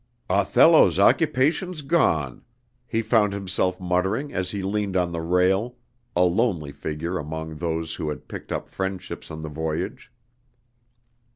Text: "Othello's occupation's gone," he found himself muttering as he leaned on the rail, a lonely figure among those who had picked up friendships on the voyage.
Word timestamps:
"Othello's 0.31 0.97
occupation's 0.97 1.83
gone," 1.83 2.43
he 2.87 3.03
found 3.03 3.33
himself 3.33 3.79
muttering 3.79 4.33
as 4.33 4.49
he 4.49 4.63
leaned 4.63 4.97
on 4.97 5.11
the 5.11 5.21
rail, 5.21 5.75
a 6.15 6.23
lonely 6.23 6.71
figure 6.71 7.19
among 7.19 7.57
those 7.57 7.93
who 7.93 8.09
had 8.09 8.27
picked 8.27 8.51
up 8.51 8.67
friendships 8.67 9.29
on 9.29 9.41
the 9.41 9.47
voyage. 9.47 10.11